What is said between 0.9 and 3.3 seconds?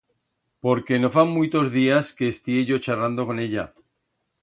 no fa muitos días que estié yo charrando